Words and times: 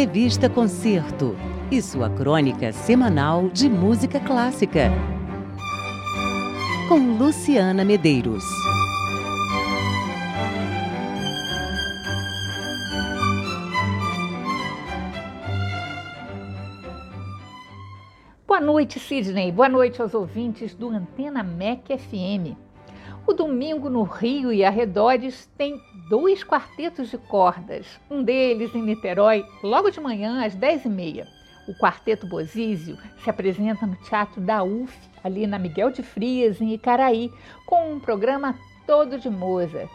Revista 0.00 0.48
Concerto 0.48 1.34
e 1.72 1.82
sua 1.82 2.08
crônica 2.08 2.72
semanal 2.72 3.48
de 3.48 3.68
música 3.68 4.20
clássica. 4.20 4.92
Com 6.88 7.18
Luciana 7.18 7.84
Medeiros. 7.84 8.44
Boa 18.46 18.60
noite, 18.60 19.00
Sidney. 19.00 19.50
Boa 19.50 19.68
noite 19.68 20.00
aos 20.00 20.14
ouvintes 20.14 20.76
do 20.76 20.90
Antena 20.90 21.42
MEC 21.42 21.98
FM. 21.98 22.56
O 23.26 23.34
domingo 23.34 23.90
no 23.90 24.04
Rio 24.04 24.52
e 24.52 24.64
arredores 24.64 25.50
tem 25.58 25.76
dois 26.08 26.42
quartetos 26.42 27.10
de 27.10 27.18
cordas, 27.18 28.00
um 28.10 28.22
deles 28.22 28.74
em 28.74 28.82
Niterói, 28.82 29.44
logo 29.62 29.90
de 29.90 30.00
manhã 30.00 30.44
às 30.44 30.56
10h30. 30.56 31.26
O 31.68 31.74
Quarteto 31.74 32.26
Bozísio 32.26 32.96
se 33.22 33.28
apresenta 33.28 33.86
no 33.86 33.94
Teatro 33.96 34.40
da 34.40 34.62
UF, 34.62 34.96
ali 35.22 35.46
na 35.46 35.58
Miguel 35.58 35.90
de 35.90 36.02
Frias, 36.02 36.62
em 36.62 36.72
Icaraí, 36.72 37.30
com 37.66 37.92
um 37.92 38.00
programa 38.00 38.54
todo 38.86 39.18
de 39.18 39.28
Mozart. 39.28 39.90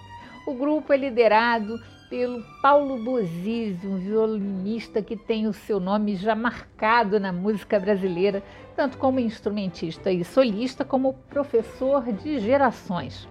O 0.45 0.53
grupo 0.53 0.93
é 0.93 0.97
liderado 0.97 1.79
pelo 2.11 2.43
Paulo 2.61 3.03
Bozizzi, 3.03 3.87
um 3.87 3.97
violinista 3.97 5.01
que 5.01 5.17
tem 5.17 5.47
o 5.47 5.53
seu 5.53 5.79
nome 5.79 6.15
já 6.15 6.35
marcado 6.35 7.19
na 7.19 7.33
música 7.33 7.79
brasileira, 7.79 8.43
tanto 8.75 8.99
como 8.99 9.19
instrumentista 9.19 10.11
e 10.11 10.23
solista, 10.23 10.85
como 10.85 11.15
professor 11.27 12.03
de 12.11 12.37
gerações. 12.37 13.27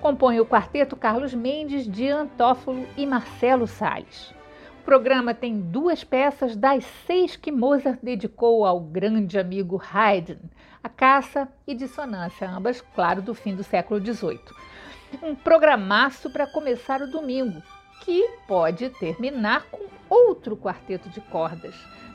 Compõe 0.00 0.40
o 0.40 0.46
quarteto 0.46 0.96
Carlos 0.96 1.34
Mendes, 1.34 1.86
de 1.86 2.08
Antófilo 2.08 2.86
e 2.96 3.04
Marcelo 3.04 3.66
Salles. 3.66 4.34
O 4.80 4.82
programa 4.82 5.34
tem 5.34 5.60
duas 5.60 6.02
peças 6.02 6.56
das 6.56 6.84
seis 7.06 7.36
que 7.36 7.52
Mozart 7.52 7.98
dedicou 8.02 8.64
ao 8.64 8.80
grande 8.80 9.38
amigo 9.38 9.80
Haydn, 9.92 10.38
A 10.82 10.88
Caça 10.88 11.46
e 11.66 11.74
Dissonância, 11.74 12.48
ambas, 12.48 12.80
claro, 12.80 13.20
do 13.20 13.34
fim 13.34 13.54
do 13.54 13.62
século 13.62 14.00
XVIII. 14.00 14.40
Um 15.22 15.34
programaço 15.34 16.30
para 16.30 16.46
começar 16.46 17.02
o 17.02 17.10
domingo, 17.10 17.62
que 18.00 18.26
pode 18.48 18.88
terminar 18.88 19.66
com 19.70 19.84
outro 20.08 20.56
quarteto 20.56 21.10
de 21.10 21.20
cordas. 21.20 21.74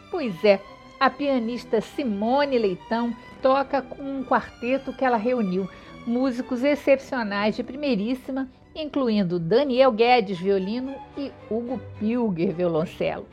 Pois 0.09 0.43
é, 0.43 0.59
a 0.99 1.09
pianista 1.09 1.79
Simone 1.81 2.57
Leitão 2.57 3.15
toca 3.43 3.79
com 3.83 4.01
um 4.01 4.25
quarteto 4.25 4.91
que 4.91 5.05
ela 5.05 5.17
reuniu 5.17 5.69
músicos 6.05 6.63
excepcionais 6.63 7.55
de 7.55 7.63
primeiríssima, 7.63 8.47
incluindo 8.75 9.39
Daniel 9.39 9.91
Guedes, 9.91 10.37
violino, 10.37 10.93
e 11.17 11.31
Hugo 11.49 11.81
Pilger, 11.99 12.53
violoncelo. 12.53 13.25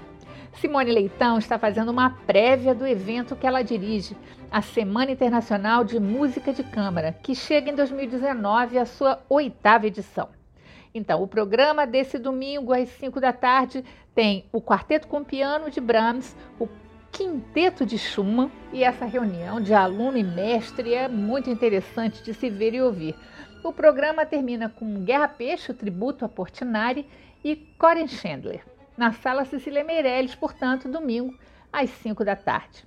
Simone 0.55 0.93
Leitão 0.93 1.39
está 1.39 1.59
fazendo 1.59 1.91
uma 1.91 2.11
prévia 2.11 2.75
do 2.75 2.87
evento 2.87 3.34
que 3.34 3.47
ela 3.47 3.62
dirige, 3.62 4.17
a 4.50 4.61
Semana 4.61 5.11
Internacional 5.11 5.83
de 5.83 5.98
Música 5.98 6.53
de 6.53 6.62
Câmara, 6.62 7.12
que 7.23 7.34
chega 7.34 7.70
em 7.70 7.75
2019 7.75 8.78
à 8.78 8.84
sua 8.84 9.20
oitava 9.28 9.87
edição. 9.87 10.28
Então, 10.95 11.23
o 11.23 11.27
programa 11.27 11.87
desse 11.87 12.19
domingo 12.19 12.73
às 12.73 12.89
5 12.91 13.19
da 13.19 13.33
tarde 13.33 13.83
tem 14.15 14.45
o 14.53 14.61
Quarteto 14.61 15.09
com 15.09 15.25
Piano 15.25 15.70
de 15.70 15.81
Brahms, 15.81 16.37
o 16.61 16.69
Quinteto 17.12 17.84
de 17.84 17.98
Schumann 17.98 18.50
e 18.72 18.82
essa 18.82 19.05
reunião 19.05 19.60
de 19.60 19.74
aluno 19.74 20.16
e 20.16 20.24
mestre 20.24 20.94
é 20.94 21.06
muito 21.08 21.50
interessante 21.50 22.22
de 22.22 22.32
se 22.32 22.48
ver 22.48 22.72
e 22.72 22.80
ouvir. 22.80 23.14
O 23.62 23.70
programa 23.70 24.24
termina 24.24 24.70
com 24.70 25.04
Guerra 25.04 25.28
Peixe, 25.28 25.70
o 25.70 25.74
tributo 25.74 26.24
a 26.24 26.28
Portinari 26.28 27.06
e 27.44 27.54
Coren 27.78 28.08
Chandler, 28.08 28.64
na 28.96 29.12
Sala 29.12 29.44
Cecília 29.44 29.84
Meirelles, 29.84 30.34
portanto, 30.34 30.88
domingo 30.88 31.38
às 31.70 31.91
5 31.91 32.24
da 32.24 32.34
tarde. 32.34 32.82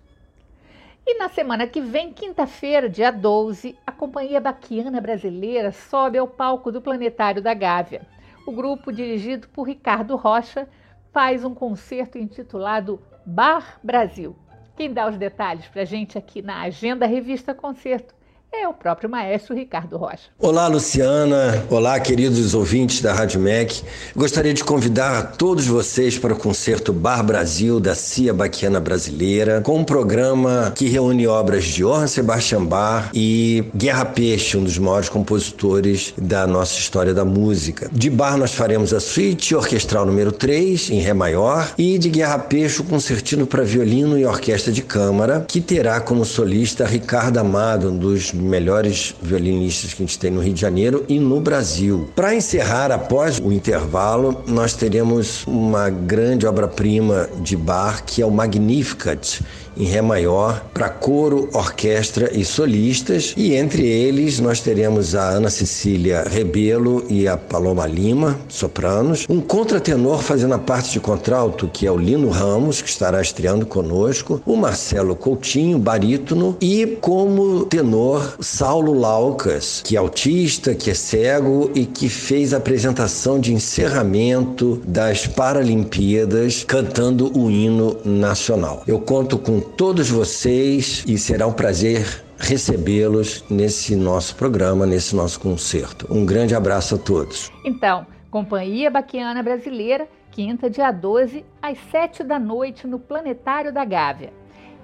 E 1.05 1.19
na 1.19 1.29
semana 1.29 1.67
que 1.67 1.79
vem, 1.79 2.11
quinta-feira, 2.11 2.89
dia 2.89 3.11
12, 3.11 3.77
a 3.85 3.91
Companhia 3.91 4.41
Baquiana 4.41 4.99
Brasileira 4.99 5.71
sobe 5.71 6.17
ao 6.17 6.27
palco 6.27 6.71
do 6.71 6.81
Planetário 6.81 7.43
da 7.43 7.53
Gávea. 7.53 8.07
O 8.43 8.51
grupo, 8.51 8.91
dirigido 8.91 9.47
por 9.49 9.67
Ricardo 9.67 10.15
Rocha, 10.15 10.67
faz 11.13 11.45
um 11.45 11.53
concerto 11.53 12.17
intitulado 12.17 12.99
Bar 13.25 13.79
Brasil. 13.83 14.35
Quem 14.77 14.93
dá 14.93 15.09
os 15.09 15.17
detalhes 15.17 15.67
para 15.67 15.81
a 15.81 15.85
gente 15.85 16.17
aqui 16.17 16.41
na 16.41 16.61
Agenda 16.61 17.05
Revista 17.05 17.53
Concerto 17.53 18.14
é 18.61 18.67
o 18.67 18.73
próprio 18.73 19.09
maestro 19.09 19.55
Ricardo 19.55 19.97
Rocha. 19.97 20.29
Olá, 20.39 20.67
Luciana. 20.67 21.65
Olá, 21.69 21.99
queridos 21.99 22.53
ouvintes 22.53 23.01
da 23.01 23.13
Rádio 23.13 23.39
MEC. 23.39 23.83
Gostaria 24.15 24.53
de 24.53 24.63
convidar 24.63 25.33
todos 25.37 25.67
vocês 25.67 26.17
para 26.17 26.33
o 26.33 26.37
concerto 26.37 26.93
Bar 26.93 27.23
Brasil 27.23 27.79
da 27.79 27.93
Cia 27.93 28.33
Baquiana 28.33 28.79
Brasileira, 28.79 29.61
com 29.61 29.79
um 29.79 29.83
programa 29.83 30.71
que 30.75 30.87
reúne 30.87 31.27
obras 31.27 31.65
de 31.65 31.83
Johann 31.83 32.07
Sebastian 32.07 32.65
Bach 32.65 33.09
e 33.13 33.65
Guerra 33.75 34.05
Peixe, 34.05 34.57
um 34.57 34.63
dos 34.63 34.77
maiores 34.77 35.09
compositores 35.09 36.13
da 36.17 36.47
nossa 36.47 36.79
história 36.79 37.13
da 37.13 37.25
música. 37.25 37.89
De 37.91 38.09
Bar 38.09 38.37
nós 38.37 38.53
faremos 38.53 38.93
a 38.93 38.99
suíte 38.99 39.53
orquestral 39.55 40.05
número 40.05 40.31
3 40.31 40.91
em 40.91 40.99
ré 40.99 41.13
maior 41.13 41.73
e 41.77 41.97
de 41.97 42.09
Guerra 42.09 42.39
Peixe 42.39 42.81
o 42.81 42.85
concertino 42.85 43.45
para 43.45 43.63
violino 43.63 44.17
e 44.17 44.25
orquestra 44.25 44.71
de 44.71 44.81
câmara, 44.81 45.45
que 45.47 45.59
terá 45.59 45.99
como 45.99 46.23
solista 46.23 46.85
Ricardo 46.85 47.37
Amado, 47.37 47.89
um 47.89 47.97
dos 47.97 48.31
melhores 48.45 49.15
violinistas 49.21 49.93
que 49.93 50.03
a 50.03 50.05
gente 50.05 50.19
tem 50.19 50.31
no 50.31 50.41
Rio 50.41 50.53
de 50.53 50.61
Janeiro 50.61 51.03
e 51.09 51.19
no 51.19 51.39
Brasil. 51.39 52.09
Para 52.15 52.35
encerrar, 52.35 52.91
após 52.91 53.39
o 53.39 53.51
intervalo, 53.51 54.43
nós 54.47 54.73
teremos 54.73 55.45
uma 55.45 55.89
grande 55.89 56.45
obra-prima 56.45 57.29
de 57.41 57.57
Bach, 57.57 58.03
que 58.05 58.21
é 58.21 58.25
o 58.25 58.31
Magnificat, 58.31 59.41
em 59.77 59.85
Ré 59.85 60.01
maior 60.01 60.63
para 60.73 60.89
coro, 60.89 61.49
orquestra 61.53 62.31
e 62.33 62.45
solistas, 62.45 63.33
e 63.35 63.53
entre 63.53 63.85
eles 63.85 64.39
nós 64.39 64.61
teremos 64.61 65.15
a 65.15 65.29
Ana 65.29 65.49
Cecília 65.49 66.23
Rebelo 66.23 67.03
e 67.09 67.27
a 67.27 67.37
Paloma 67.37 67.85
Lima, 67.85 68.39
sopranos, 68.47 69.25
um 69.29 69.41
contratenor 69.41 70.21
fazendo 70.21 70.53
a 70.53 70.59
parte 70.59 70.93
de 70.93 70.99
contralto, 70.99 71.69
que 71.71 71.85
é 71.85 71.91
o 71.91 71.97
Lino 71.97 72.29
Ramos, 72.29 72.81
que 72.81 72.89
estará 72.89 73.21
estreando 73.21 73.65
conosco, 73.65 74.41
o 74.45 74.55
Marcelo 74.55 75.15
Coutinho, 75.15 75.77
barítono, 75.77 76.57
e 76.61 76.97
como 77.01 77.65
tenor 77.65 78.34
Saulo 78.39 78.93
Laucas, 78.93 79.81
que 79.83 79.95
é 79.95 79.99
autista, 79.99 80.75
que 80.75 80.91
é 80.91 80.93
cego 80.93 81.71
e 81.75 81.85
que 81.85 82.09
fez 82.09 82.53
a 82.53 82.57
apresentação 82.57 83.39
de 83.39 83.53
encerramento 83.53 84.81
das 84.85 85.27
Paralimpíadas 85.27 86.63
cantando 86.63 87.37
o 87.37 87.49
hino 87.49 87.97
nacional. 88.03 88.83
Eu 88.87 88.99
conto 88.99 89.37
com 89.37 89.59
todos 89.59 90.09
vocês 90.09 91.03
e 91.07 91.17
será 91.17 91.47
um 91.47 91.53
prazer 91.53 92.25
recebê-los 92.37 93.43
nesse 93.49 93.95
nosso 93.95 94.35
programa, 94.35 94.85
nesse 94.85 95.15
nosso 95.15 95.39
concerto. 95.39 96.07
Um 96.09 96.25
grande 96.25 96.53
abraço 96.53 96.95
a 96.95 96.97
todos. 96.97 97.51
Então, 97.63 98.05
Companhia 98.29 98.91
Baquiana 98.91 99.41
Brasileira, 99.41 100.07
quinta, 100.31 100.69
dia 100.69 100.91
12, 100.91 101.45
às 101.61 101.77
7 101.91 102.23
da 102.23 102.37
noite, 102.37 102.85
no 102.85 102.99
Planetário 102.99 103.71
da 103.71 103.85
Gávea. 103.85 104.33